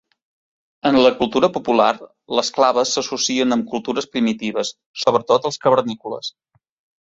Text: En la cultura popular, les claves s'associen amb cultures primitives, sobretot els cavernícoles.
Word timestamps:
En 0.89 0.95
la 1.01 1.09
cultura 1.17 1.49
popular, 1.57 1.89
les 2.39 2.49
claves 2.55 2.93
s'associen 2.97 3.57
amb 3.57 3.67
cultures 3.75 4.09
primitives, 4.17 4.73
sobretot 5.05 5.47
els 5.51 5.63
cavernícoles. 5.67 6.35